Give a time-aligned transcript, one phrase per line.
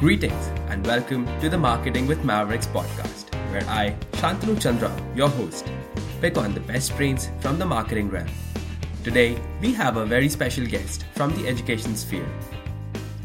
[0.00, 5.70] Greetings and welcome to the Marketing with Mavericks podcast, where I, Shantanu Chandra, your host,
[6.22, 8.26] pick on the best brains from the marketing realm.
[9.04, 12.26] Today, we have a very special guest from the education sphere.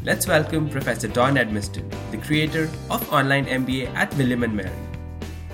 [0.04, 4.70] Let's welcome Professor Dawn Edmiston, the creator of Online MBA at William & Mary.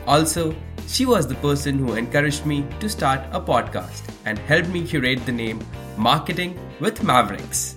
[0.09, 0.57] Also,
[0.89, 5.25] she was the person who encouraged me to start a podcast and helped me curate
[5.25, 5.65] the name
[5.97, 7.77] Marketing with Mavericks.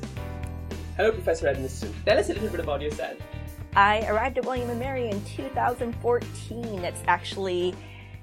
[0.98, 1.92] Hello, Professor Edmiston.
[2.06, 3.18] Tell us a little bit about yourself.
[3.76, 6.66] I arrived at William & Mary in 2014.
[6.86, 7.76] It's actually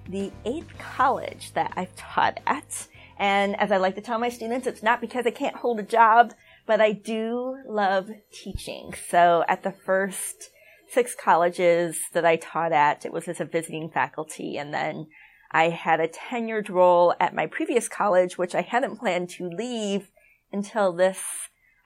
[0.08, 2.88] the eighth college that I've taught at.
[3.18, 5.82] And as I like to tell my students, it's not because I can't hold a
[5.82, 6.32] job,
[6.66, 8.94] but I do love teaching.
[9.10, 10.48] So at the first
[10.88, 14.56] six colleges that I taught at, it was as a visiting faculty.
[14.56, 15.08] And then
[15.50, 20.10] I had a tenured role at my previous college, which I hadn't planned to leave
[20.50, 21.20] until this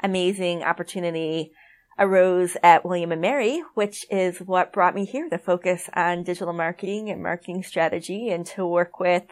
[0.03, 1.53] amazing opportunity
[1.99, 6.53] arose at William and Mary, which is what brought me here to focus on digital
[6.53, 9.25] marketing and marketing strategy and to work with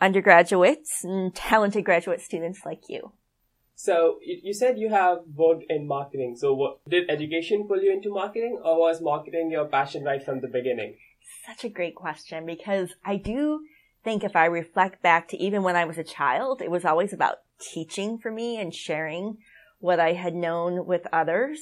[0.00, 3.12] undergraduates and talented graduate students like you.
[3.74, 6.36] So you said you have worked in marketing.
[6.38, 10.40] So what, did education pull you into marketing or was marketing your passion right from
[10.40, 10.96] the beginning?
[11.46, 13.60] Such a great question because I do
[14.04, 17.12] think if I reflect back to even when I was a child, it was always
[17.12, 19.38] about teaching for me and sharing
[19.82, 21.58] what I had known with others.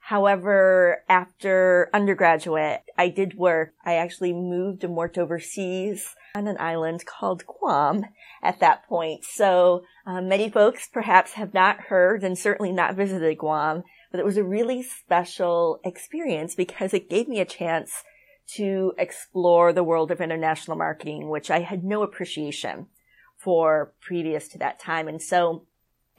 [0.00, 3.74] However, after undergraduate, I did work.
[3.84, 8.06] I actually moved and worked overseas on an island called Guam
[8.42, 9.24] at that point.
[9.24, 14.26] So uh, many folks perhaps have not heard and certainly not visited Guam, but it
[14.26, 18.02] was a really special experience because it gave me a chance
[18.54, 22.86] to explore the world of international marketing, which I had no appreciation
[23.36, 25.08] for previous to that time.
[25.08, 25.66] And so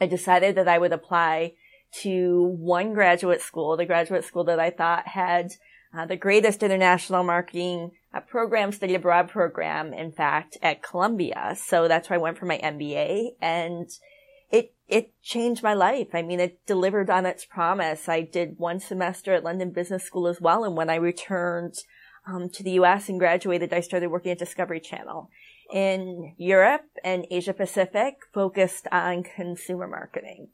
[0.01, 1.53] I decided that I would apply
[2.01, 5.51] to one graduate school, the graduate school that I thought had
[5.93, 11.55] uh, the greatest international marketing uh, program, study abroad program, in fact, at Columbia.
[11.61, 13.89] So that's where I went for my MBA and
[14.49, 16.07] it, it changed my life.
[16.13, 18.09] I mean, it delivered on its promise.
[18.09, 20.63] I did one semester at London Business School as well.
[20.63, 21.75] And when I returned
[22.25, 25.29] um, to the US and graduated, I started working at Discovery Channel
[25.71, 30.49] in Europe and Asia Pacific focused on consumer marketing.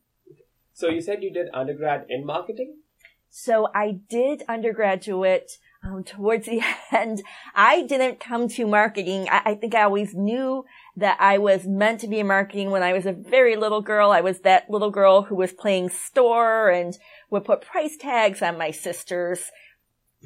[0.73, 2.77] So you said you did undergrad in marketing?
[3.29, 6.61] So I did undergraduate um, towards the
[6.91, 7.21] end.
[7.55, 9.27] I didn't come to marketing.
[9.29, 12.83] I, I, think I always knew that I was meant to be in marketing when
[12.83, 14.11] I was a very little girl.
[14.11, 16.97] I was that little girl who was playing store and
[17.29, 19.51] would put price tags on my sister's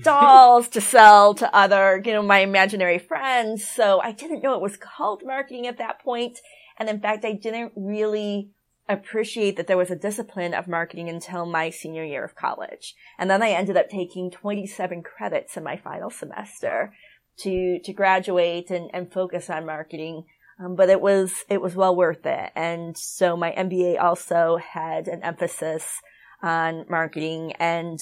[0.01, 3.67] dolls to sell to other, you know, my imaginary friends.
[3.67, 6.39] So I didn't know it was called marketing at that point.
[6.77, 8.49] And in fact, I didn't really
[8.89, 12.95] appreciate that there was a discipline of marketing until my senior year of college.
[13.17, 16.93] And then I ended up taking 27 credits in my final semester
[17.37, 20.25] to, to graduate and, and focus on marketing.
[20.59, 22.51] Um, but it was, it was well worth it.
[22.55, 26.01] And so my MBA also had an emphasis
[26.43, 27.53] on marketing.
[27.53, 27.99] And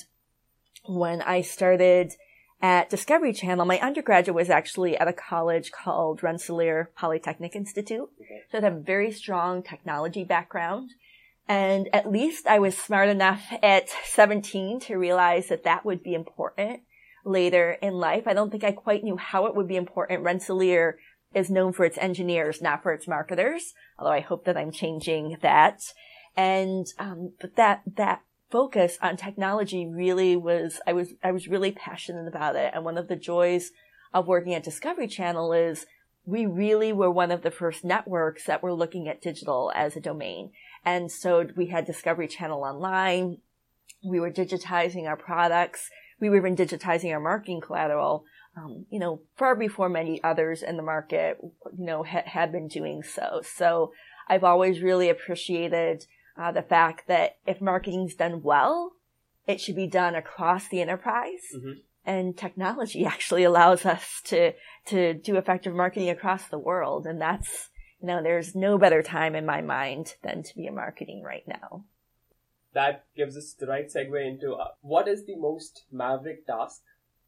[0.90, 2.14] when I started
[2.62, 8.10] at Discovery Channel, my undergraduate was actually at a college called Rensselaer Polytechnic Institute.
[8.52, 10.92] So it had a very strong technology background.
[11.48, 16.14] And at least I was smart enough at 17 to realize that that would be
[16.14, 16.82] important
[17.26, 18.28] later in life.
[18.28, 20.24] I don't think I quite knew how it would be important.
[20.24, 20.98] Rensselaer
[21.34, 25.38] is known for its engineers, not for its marketers, although I hope that I'm changing
[25.42, 25.82] that.
[26.36, 31.72] And, um, but that, that focus on technology really was, I was, I was really
[31.72, 32.72] passionate about it.
[32.74, 33.72] And one of the joys
[34.14, 35.86] of working at Discovery Channel is
[36.26, 40.02] we really were one of the first networks that were looking at digital as a
[40.02, 40.52] domain.
[40.86, 43.38] And so we had Discovery Channel online.
[44.04, 45.90] We were digitizing our products.
[46.20, 48.26] We were even digitizing our marketing collateral.
[48.58, 52.68] Um, you know, far before many others in the market, you know, ha- had been
[52.68, 53.42] doing so.
[53.44, 53.94] So
[54.28, 56.06] I've always really appreciated
[56.40, 58.94] uh, the fact that if marketing's done well,
[59.46, 61.44] it should be done across the enterprise.
[61.56, 61.72] Mm-hmm.
[62.06, 64.54] And technology actually allows us to,
[64.86, 67.06] to do effective marketing across the world.
[67.06, 67.70] And that's,
[68.02, 71.48] you know, there's no better time in my mind than to be in marketing right
[71.48, 71.84] now.
[72.74, 76.84] That gives us the right segue into uh, what is the most maverick task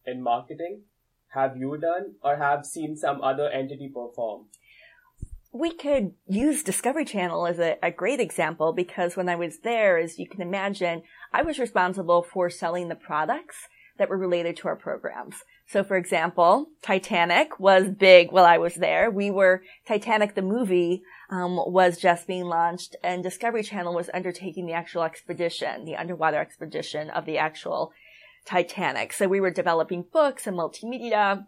[0.05, 0.83] in marketing
[1.29, 4.45] have you done or have seen some other entity perform?
[5.53, 9.97] We could use Discovery Channel as a, a, great example because when I was there,
[9.97, 11.03] as you can imagine,
[11.33, 13.67] I was responsible for selling the products
[13.97, 15.43] that were related to our programs.
[15.67, 19.11] So for example, Titanic was big while I was there.
[19.11, 24.65] We were, Titanic the movie, um, was just being launched and Discovery Channel was undertaking
[24.65, 27.91] the actual expedition, the underwater expedition of the actual
[28.45, 29.13] Titanic.
[29.13, 31.45] So we were developing books and multimedia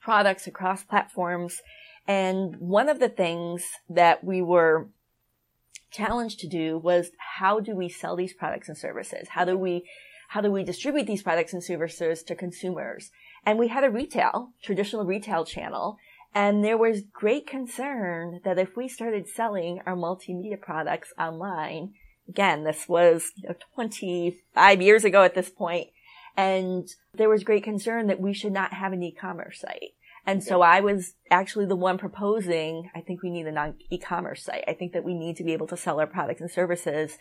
[0.00, 1.62] products across platforms.
[2.06, 4.88] And one of the things that we were
[5.90, 9.28] challenged to do was how do we sell these products and services?
[9.30, 9.84] How do we,
[10.30, 13.10] how do we distribute these products and services to consumers?
[13.44, 15.98] And we had a retail, traditional retail channel.
[16.34, 21.92] And there was great concern that if we started selling our multimedia products online,
[22.28, 25.88] again, this was you know, 25 years ago at this point,
[26.36, 29.92] and there was great concern that we should not have an e-commerce site.
[30.24, 34.44] And so I was actually the one proposing, I think we need a non e-commerce
[34.44, 34.64] site.
[34.68, 37.18] I think that we need to be able to sell our products and services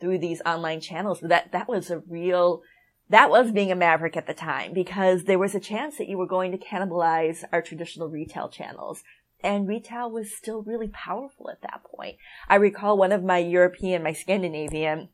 [0.00, 1.20] through these online channels.
[1.22, 2.62] That, that was a real,
[3.08, 6.18] that was being a maverick at the time because there was a chance that you
[6.18, 9.02] were going to cannibalize our traditional retail channels.
[9.42, 12.16] And retail was still really powerful at that point.
[12.48, 15.08] I recall one of my European, my Scandinavian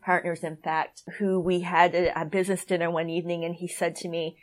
[0.00, 3.96] partners, in fact, who we had a, a business dinner one evening and he said
[3.96, 4.36] to me,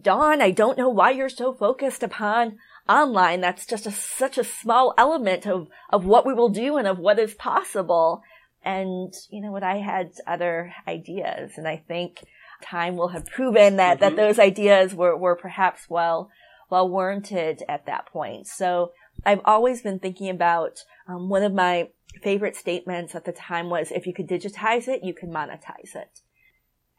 [0.00, 2.58] Dawn, I don't know why you're so focused upon
[2.88, 3.40] online.
[3.40, 6.98] That's just a, such a small element of, of what we will do and of
[6.98, 8.22] what is possible.
[8.64, 9.62] And you know what?
[9.62, 12.24] I had other ideas and I think
[12.62, 14.16] time will have proven that, mm-hmm.
[14.16, 16.30] that those ideas were, were perhaps well,
[16.70, 18.46] well warranted at that point.
[18.46, 18.92] So
[19.24, 21.88] I've always been thinking about, um, one of my
[22.22, 26.20] favorite statements at the time was, if you could digitize it, you can monetize it.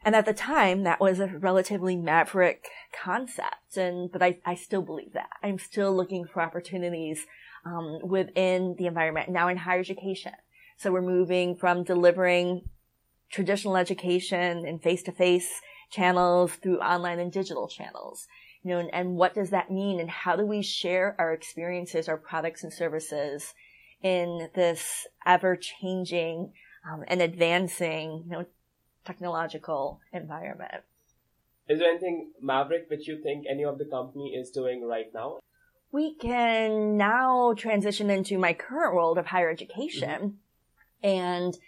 [0.04, 3.76] And at the time, that was a relatively maverick concept.
[3.76, 5.30] And, but I, I still believe that.
[5.42, 7.26] I'm still looking for opportunities,
[7.66, 10.32] um, within the environment now in higher education.
[10.76, 12.62] So we're moving from delivering
[13.30, 15.60] traditional education and face to face
[15.90, 18.28] channels through online and digital channels.
[18.62, 20.00] You know, and, and what does that mean?
[20.00, 23.54] And how do we share our experiences, our products and services
[24.02, 26.52] in this ever changing
[26.88, 28.46] um, and advancing, you know,
[29.08, 30.82] technological environment.
[31.68, 35.38] Is there anything maverick which you think any of the company is doing right now?
[35.90, 40.18] We can now transition into my current world of higher education.
[41.02, 41.08] Mm-hmm.
[41.08, 41.58] And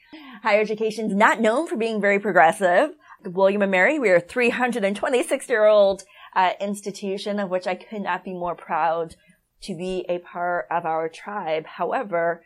[0.42, 2.90] higher education is not known for being very progressive.
[3.24, 6.02] William and Mary, we are a 326 year old
[6.34, 9.16] uh, institution of which I could not be more proud
[9.62, 11.66] to be a part of our tribe.
[11.66, 12.42] However,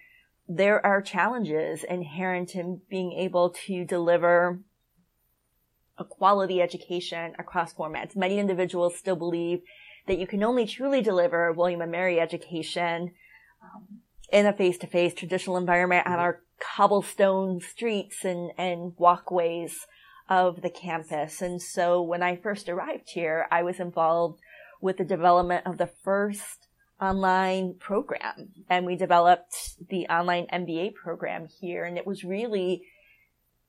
[0.47, 4.61] there are challenges inherent in being able to deliver
[5.99, 8.17] a quality education across formats.
[8.17, 9.61] Many individuals still believe
[10.07, 13.13] that you can only truly deliver William and Mary education
[13.63, 14.01] um,
[14.33, 19.87] in a face-to-face traditional environment on our cobblestone streets and, and walkways
[20.29, 21.43] of the campus.
[21.43, 24.41] And so when I first arrived here, I was involved
[24.81, 26.69] with the development of the first
[27.01, 31.85] online program and we developed the online MBA program here.
[31.85, 32.83] And it was really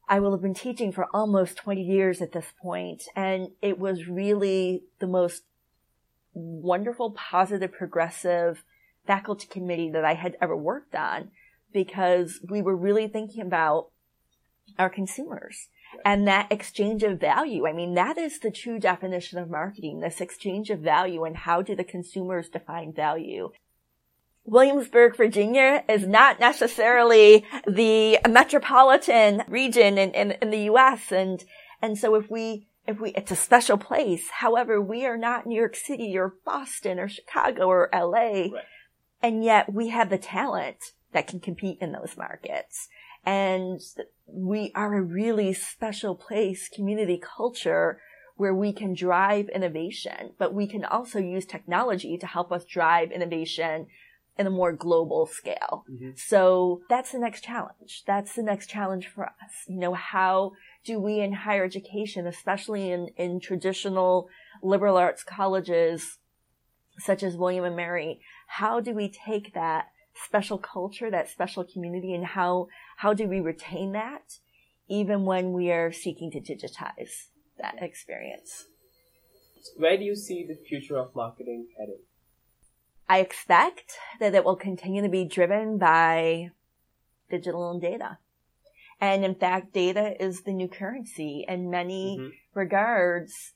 [0.07, 4.07] I will have been teaching for almost 20 years at this point, and it was
[4.07, 5.43] really the most
[6.33, 8.63] wonderful, positive, progressive
[9.07, 11.31] faculty committee that I had ever worked on
[11.73, 13.89] because we were really thinking about
[14.77, 15.69] our consumers
[16.03, 17.67] and that exchange of value.
[17.67, 21.61] I mean, that is the true definition of marketing, this exchange of value and how
[21.61, 23.51] do the consumers define value.
[24.45, 31.11] Williamsburg, Virginia is not necessarily the metropolitan region in, in, in, the U.S.
[31.11, 31.43] And,
[31.81, 34.29] and so if we, if we, it's a special place.
[34.29, 38.09] However, we are not New York City or Boston or Chicago or LA.
[38.09, 38.51] Right.
[39.21, 40.77] And yet we have the talent
[41.11, 42.87] that can compete in those markets.
[43.25, 43.81] And
[44.27, 47.99] we are a really special place, community culture
[48.35, 53.11] where we can drive innovation, but we can also use technology to help us drive
[53.11, 53.87] innovation
[54.37, 55.85] in a more global scale.
[55.89, 56.11] Mm-hmm.
[56.15, 58.03] So that's the next challenge.
[58.05, 59.65] That's the next challenge for us.
[59.67, 60.51] You know, how
[60.83, 64.27] do we in higher education, especially in, in traditional
[64.61, 66.17] liberal arts colleges,
[66.97, 72.13] such as William and Mary, how do we take that special culture, that special community,
[72.13, 74.39] and how, how do we retain that
[74.87, 77.27] even when we are seeking to digitize
[77.59, 78.65] that experience?
[79.77, 82.01] Where do you see the future of marketing heading?
[83.07, 86.49] I expect that it will continue to be driven by
[87.29, 88.17] digital and data.
[88.99, 92.29] And in fact, data is the new currency in many mm-hmm.
[92.53, 93.53] regards.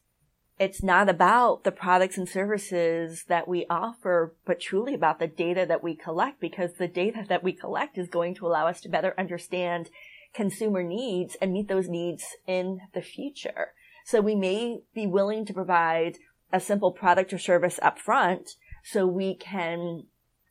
[0.59, 5.65] It's not about the products and services that we offer, but truly about the data
[5.67, 8.89] that we collect because the data that we collect is going to allow us to
[8.89, 9.89] better understand
[10.33, 13.69] consumer needs and meet those needs in the future.
[14.05, 16.17] So we may be willing to provide
[16.51, 18.55] a simple product or service up front,
[18.91, 20.03] so we can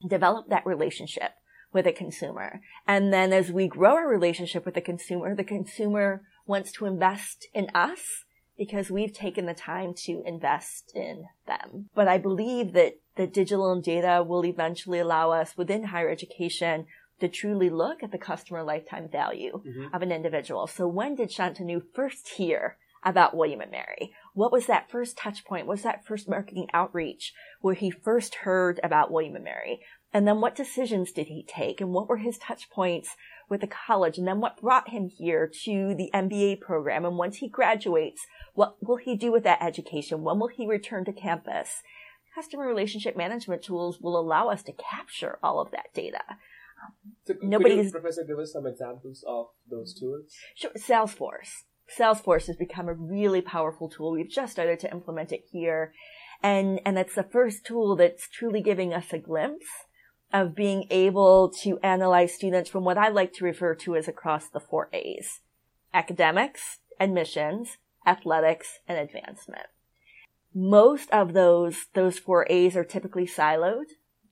[0.06, 1.32] develop that relationship
[1.72, 2.60] with a consumer.
[2.86, 7.46] And then as we grow our relationship with the consumer, the consumer wants to invest
[7.52, 8.24] in us
[8.56, 11.90] because we've taken the time to invest in them.
[11.94, 16.86] But I believe that the digital and data will eventually allow us within higher education
[17.20, 19.94] to truly look at the customer lifetime value mm-hmm.
[19.94, 20.66] of an individual.
[20.66, 24.12] So when did Shantanu first hear about William and Mary?
[24.34, 25.66] What was that first touch point?
[25.66, 29.80] What was that first marketing outreach where he first heard about William and Mary?
[30.12, 31.80] And then what decisions did he take?
[31.80, 33.10] And what were his touch points
[33.50, 34.16] with the college?
[34.18, 37.04] And then what brought him here to the MBA program?
[37.04, 38.22] And once he graduates,
[38.54, 40.22] what will he do with that education?
[40.22, 41.82] When will he return to campus?
[42.34, 46.22] Customer relationship management tools will allow us to capture all of that data.
[47.26, 50.32] So Nobody Professor, give us some examples of those tools.
[50.54, 50.70] Sure.
[50.78, 51.64] Salesforce.
[51.96, 54.12] Salesforce has become a really powerful tool.
[54.12, 55.92] We've just started to implement it here.
[56.42, 59.66] And, and it's the first tool that's truly giving us a glimpse
[60.32, 64.48] of being able to analyze students from what I like to refer to as across
[64.48, 65.40] the four A's.
[65.94, 69.66] Academics, admissions, athletics, and advancement.
[70.54, 73.86] Most of those, those four A's are typically siloed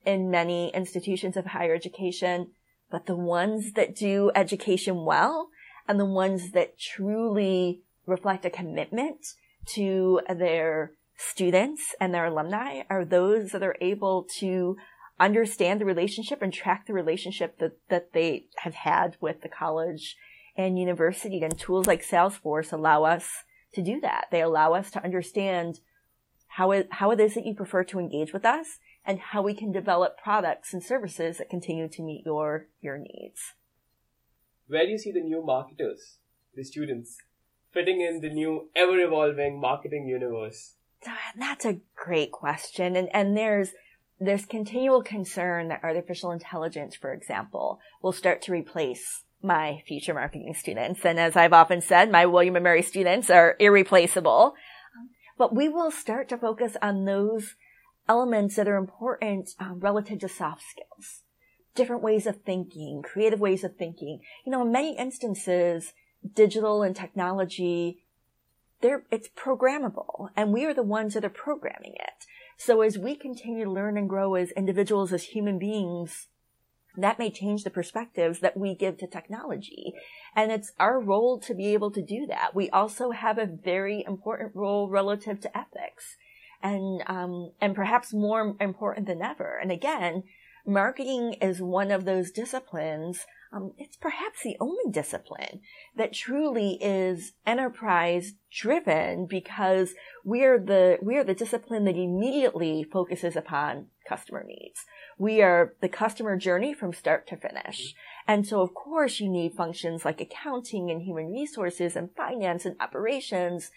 [0.04, 2.52] in many institutions of higher education,
[2.90, 5.48] but the ones that do education well
[5.88, 9.35] and the ones that truly reflect a commitment
[9.66, 14.76] to their students and their alumni are those that are able to
[15.19, 20.16] understand the relationship and track the relationship that, that they have had with the college
[20.57, 21.43] and university.
[21.43, 23.28] And tools like Salesforce allow us
[23.75, 24.26] to do that.
[24.31, 25.81] They allow us to understand
[26.49, 29.55] how it, how it is that you prefer to engage with us and how we
[29.55, 33.55] can develop products and services that continue to meet your, your needs.
[34.68, 36.18] Where do you see the new marketers,
[36.54, 37.18] the students,
[37.73, 40.75] fitting in the new ever evolving marketing universe?
[41.38, 42.96] That's a great question.
[42.96, 43.70] And, and there's,
[44.18, 50.54] there's continual concern that artificial intelligence, for example, will start to replace my future marketing
[50.58, 51.04] students.
[51.04, 54.54] And as I've often said, my William and Mary students are irreplaceable.
[55.38, 57.54] But we will start to focus on those
[58.08, 61.23] elements that are important um, relative to soft skills.
[61.76, 64.21] Different ways of thinking, creative ways of thinking.
[64.45, 65.92] You know, in many instances,
[66.35, 67.99] digital and technology,
[68.80, 72.26] they're, it's programmable and we are the ones that are programming it.
[72.56, 76.28] So as we continue to learn and grow as individuals, as human beings,
[76.97, 79.92] that may change the perspectives that we give to technology.
[80.35, 82.54] And it's our role to be able to do that.
[82.54, 86.16] We also have a very important role relative to ethics
[86.62, 89.59] and, um, and perhaps more important than ever.
[89.61, 90.23] And again,
[90.66, 95.61] marketing is one of those disciplines um, it's perhaps the only discipline
[95.96, 99.94] that truly is enterprise driven because
[100.25, 104.85] we're the we're the discipline that immediately focuses upon customer needs.
[105.16, 107.94] We are the customer journey from start to finish.
[108.26, 112.76] And so of course you need functions like accounting and human resources and finance and
[112.80, 113.70] operations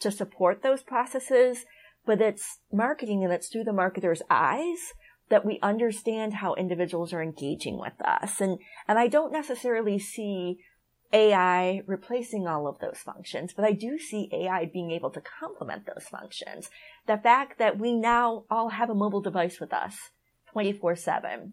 [0.00, 1.64] to support those processes,
[2.04, 4.92] but it's marketing and it's through the marketer's eyes
[5.30, 8.40] that we understand how individuals are engaging with us.
[8.40, 10.58] And, and I don't necessarily see
[11.12, 15.86] AI replacing all of those functions, but I do see AI being able to complement
[15.86, 16.68] those functions.
[17.06, 20.10] The fact that we now all have a mobile device with us
[20.52, 21.52] 24 7.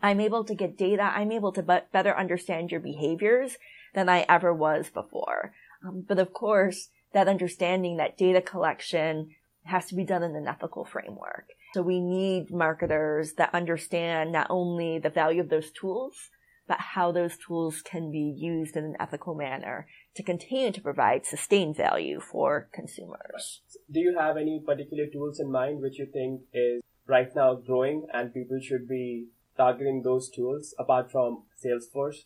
[0.00, 1.02] I'm able to get data.
[1.02, 3.56] I'm able to be- better understand your behaviors
[3.94, 5.54] than I ever was before.
[5.86, 9.30] Um, but of course, that understanding, that data collection
[9.64, 11.46] has to be done in an ethical framework.
[11.74, 16.30] So we need marketers that understand not only the value of those tools,
[16.68, 21.26] but how those tools can be used in an ethical manner to continue to provide
[21.26, 23.62] sustained value for consumers.
[23.90, 28.06] Do you have any particular tools in mind which you think is right now growing
[28.12, 29.26] and people should be
[29.56, 32.24] targeting those tools apart from Salesforce?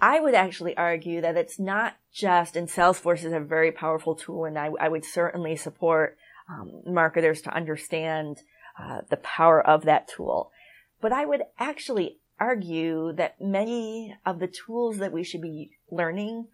[0.00, 4.44] I would actually argue that it's not just, and Salesforce is a very powerful tool,
[4.44, 6.16] and I, I would certainly support
[6.50, 8.38] um, marketers to understand
[8.78, 10.50] uh, the power of that tool.
[11.00, 16.48] But I would actually argue that many of the tools that we should be learning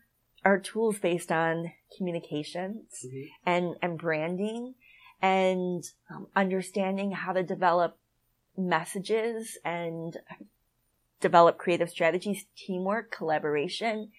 [0.45, 3.23] are tools based on communications mm-hmm.
[3.45, 4.75] and, and branding
[5.23, 7.99] and um, understanding how to develop
[8.57, 10.19] messages and
[11.21, 14.11] develop creative strategies, teamwork, collaboration.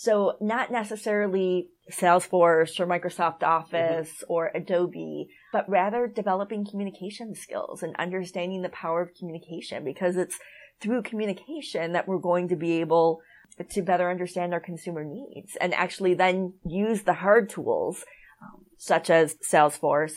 [0.00, 4.32] So not necessarily Salesforce or Microsoft Office mm-hmm.
[4.32, 10.38] or Adobe, but rather developing communication skills and understanding the power of communication because it's
[10.80, 13.22] through communication that we're going to be able
[13.70, 18.04] to better understand our consumer needs and actually then use the hard tools
[18.40, 20.14] um, such as Salesforce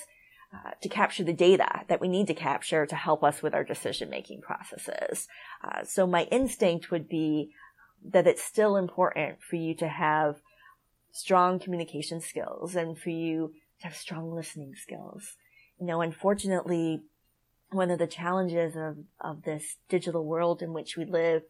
[0.53, 3.63] uh, to capture the data that we need to capture to help us with our
[3.63, 5.27] decision making processes.
[5.63, 7.50] Uh, so my instinct would be
[8.10, 10.41] that it's still important for you to have
[11.12, 15.36] strong communication skills and for you to have strong listening skills.
[15.79, 17.01] You know, unfortunately,
[17.72, 21.43] one of the challenges of, of this digital world in which we live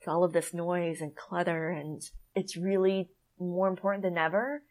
[0.00, 2.02] is all of this noise and clutter and
[2.34, 4.62] it's really more important than ever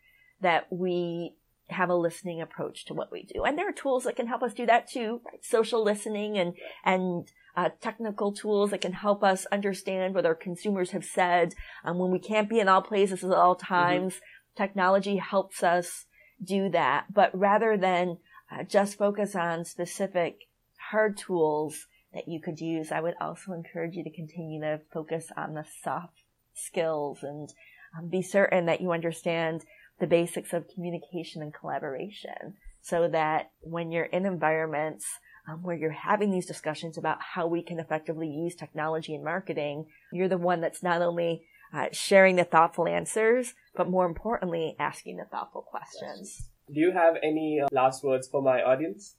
[0.42, 1.34] that we
[1.70, 3.44] have a listening approach to what we do.
[3.44, 5.44] And there are tools that can help us do that too, right?
[5.44, 10.92] Social listening and, and, uh, technical tools that can help us understand what our consumers
[10.92, 11.54] have said.
[11.84, 13.74] Um, when we can't be in all places at all mm-hmm.
[13.74, 14.64] times, mm-hmm.
[14.64, 16.06] technology helps us
[16.44, 17.14] do that.
[17.14, 18.18] But rather than
[18.52, 20.48] uh, just focus on specific
[20.92, 25.32] hard tools that you could use, I would also encourage you to continue to focus
[25.36, 27.50] on the soft skills and
[27.98, 29.64] um, be certain that you understand
[30.00, 35.06] the basics of communication and collaboration so that when you're in environments
[35.48, 39.86] um, where you're having these discussions about how we can effectively use technology in marketing,
[40.12, 45.18] you're the one that's not only uh, sharing the thoughtful answers, but more importantly, asking
[45.18, 46.50] the thoughtful questions.
[46.72, 49.16] Do you have any uh, last words for my audience?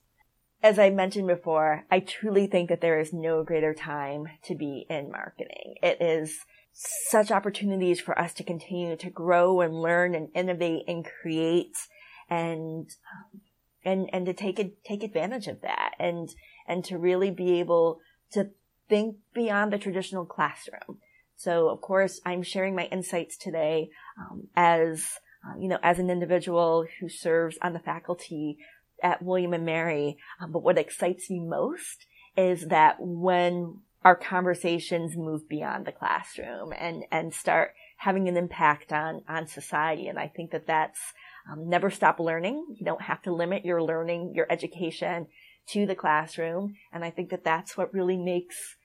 [0.63, 4.85] As I mentioned before, I truly think that there is no greater time to be
[4.89, 5.75] in marketing.
[5.83, 6.39] It is
[6.73, 11.75] such opportunities for us to continue to grow and learn and innovate and create
[12.29, 13.41] and um,
[13.85, 16.29] and and to take it take advantage of that and
[16.67, 17.99] and to really be able
[18.31, 18.49] to
[18.89, 20.99] think beyond the traditional classroom.
[21.35, 23.89] So of course I'm sharing my insights today
[24.19, 28.57] um, as uh, you know as an individual who serves on the faculty
[29.03, 30.17] at William and Mary.
[30.41, 32.05] Um, but what excites me most
[32.37, 38.93] is that when our conversations move beyond the classroom and, and start having an impact
[38.93, 40.07] on, on society.
[40.07, 40.99] And I think that that's
[41.49, 42.65] um, never stop learning.
[42.77, 45.27] You don't have to limit your learning, your education
[45.69, 46.75] to the classroom.
[46.91, 48.75] And I think that that's what really makes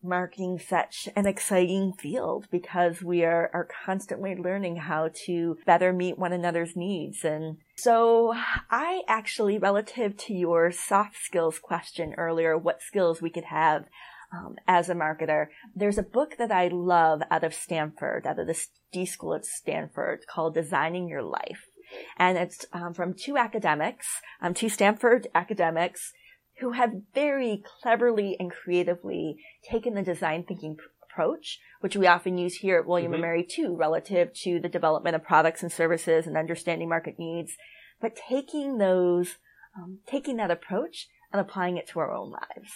[0.00, 6.18] marketing such an exciting field because we are, are constantly learning how to better meet
[6.18, 7.24] one another's needs.
[7.24, 8.32] And so
[8.70, 13.86] I actually, relative to your soft skills question earlier, what skills we could have
[14.32, 15.46] um, as a marketer.
[15.74, 19.44] There's a book that I love out of Stanford, out of the D School at
[19.44, 21.67] Stanford called Designing Your Life.
[22.16, 24.06] And it's um, from two academics,
[24.40, 26.12] um, two Stanford academics
[26.60, 29.36] who have very cleverly and creatively
[29.68, 33.14] taken the design thinking approach, which we often use here at William mm-hmm.
[33.14, 37.52] and Mary too, relative to the development of products and services and understanding market needs,
[38.00, 39.36] but taking those,
[39.76, 42.72] um, taking that approach and applying it to our own lives.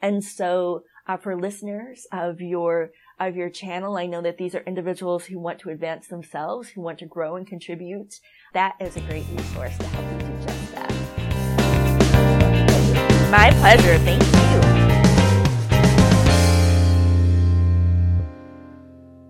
[0.00, 4.60] And so uh, for listeners of your of your channel, I know that these are
[4.60, 8.20] individuals who want to advance themselves, who want to grow and contribute.
[8.52, 10.90] That is a great resource to help you do just that.
[13.30, 13.98] My pleasure.
[13.98, 14.85] Thank you.